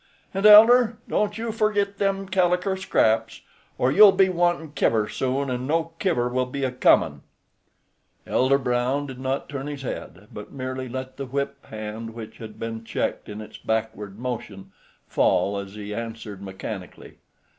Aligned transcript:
"And, 0.33 0.47
elder, 0.47 0.97
don't 1.07 1.37
you 1.37 1.51
forgit 1.51 1.99
them 1.99 2.27
caliker 2.27 2.75
scraps, 2.75 3.41
or 3.77 3.91
you'll 3.91 4.11
be 4.11 4.29
wantin' 4.29 4.71
kiver 4.71 5.07
soon 5.07 5.51
an' 5.51 5.67
no 5.67 5.91
kiver 5.99 6.27
will 6.27 6.47
be 6.47 6.63
a 6.63 6.71
comin'." 6.71 7.21
Elder 8.25 8.57
Brown 8.57 9.05
did 9.05 9.19
not 9.19 9.47
turn 9.47 9.67
his 9.67 9.83
head, 9.83 10.27
but 10.33 10.51
merely 10.51 10.89
let 10.89 11.17
the 11.17 11.27
whip 11.27 11.63
hand, 11.67 12.15
which 12.15 12.39
had 12.39 12.57
been 12.57 12.83
checked 12.83 13.29
in 13.29 13.41
its 13.41 13.59
backward 13.59 14.17
motion, 14.17 14.71
fall 15.07 15.59
as 15.59 15.75
he 15.75 15.93
answered 15.93 16.41
mechanically. 16.41 17.17